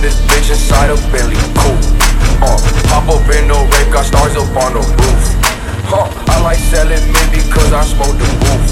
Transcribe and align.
on 0.00 0.02
this 0.02 0.20
bitch 0.32 0.48
inside 0.48 0.88
a 0.88 0.96
Bentley 1.12 1.36
coupe. 1.60 1.84
Uh, 2.40 2.56
pop 2.88 3.04
up 3.12 3.20
in 3.36 3.48
the 3.48 3.54
Wraith, 3.54 3.92
got 3.92 4.04
stars 4.04 4.34
up 4.36 4.48
on 4.56 4.72
the 4.72 4.80
roof. 4.80 5.22
Huh, 5.92 6.08
I 6.32 6.40
like 6.40 6.58
selling 6.72 7.04
me 7.04 7.22
because 7.28 7.72
I 7.72 7.84
smoke 7.84 8.16
the 8.16 8.28
roof. 8.48 8.64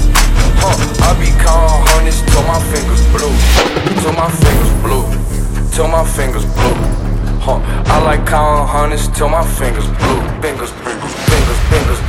Huh, 0.57 0.73
I 1.05 1.13
be 1.21 1.29
counting 1.37 1.85
hundreds 1.93 2.25
till 2.33 2.41
my 2.49 2.57
fingers 2.73 3.05
blue. 3.13 3.33
Till 4.01 4.13
my 4.17 4.29
fingers 4.41 4.73
blue. 4.81 5.05
Till 5.69 5.87
my 5.87 6.03
fingers 6.03 6.45
blue. 6.57 6.77
Huh, 7.45 7.61
I 7.85 8.01
like 8.01 8.25
counting 8.25 8.65
hundreds 8.65 9.07
till 9.09 9.29
my 9.29 9.45
fingers 9.45 9.85
blue. 9.85 10.19
Fingers, 10.41 10.71
fingers, 10.81 11.13
fingers, 11.29 11.59
fingers. 11.69 12.08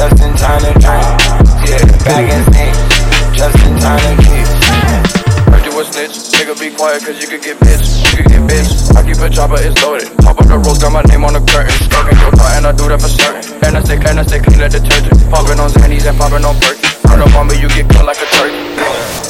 Just 0.00 0.24
in 0.24 0.32
time 0.32 0.60
to 0.64 0.72
drink. 0.80 1.04
Yeah, 1.68 1.84
magazine. 2.08 2.72
Just 3.36 3.60
in 3.68 3.76
time 3.76 4.00
to 4.00 4.12
keep. 4.24 4.48
Heard 5.52 5.64
you 5.68 5.76
a 5.76 5.84
snitch, 5.84 6.16
nigga 6.40 6.56
be 6.56 6.72
quiet 6.72 7.04
cause 7.04 7.20
you 7.20 7.28
could 7.28 7.42
get 7.42 7.58
bitch, 7.60 8.00
you 8.08 8.24
could 8.24 8.32
get 8.32 8.40
bitch. 8.48 8.96
I 8.96 9.04
keep 9.04 9.20
a 9.20 9.28
chopper, 9.28 9.60
it's 9.60 9.76
loaded. 9.84 10.08
Pop 10.24 10.40
up 10.40 10.48
the 10.48 10.56
rolls, 10.56 10.78
got 10.78 10.92
my 10.92 11.02
name 11.02 11.22
on 11.24 11.34
the 11.34 11.40
curtain. 11.40 11.76
Stuck 11.84 12.10
in 12.10 12.16
your 12.16 12.32
car 12.32 12.48
and 12.56 12.66
I 12.66 12.72
do 12.72 12.88
that 12.88 13.02
for 13.02 13.12
certain. 13.12 13.44
And 13.62 13.76
I 13.76 13.82
stay 13.84 14.00
and 14.00 14.20
I 14.20 14.22
stay 14.24 14.40
clean 14.40 14.60
like 14.60 14.72
detergent. 14.72 15.20
Popping 15.28 15.60
on 15.60 15.68
Xannies 15.68 16.08
and 16.08 16.16
popping 16.16 16.46
on 16.48 16.56
Perky. 16.60 16.80
Run 17.04 17.20
up 17.20 17.34
on 17.36 17.48
me, 17.48 17.60
you 17.60 17.68
get 17.68 17.86
cut 17.90 18.06
like 18.06 18.16
a 18.16 18.28
turkey. 18.40 19.29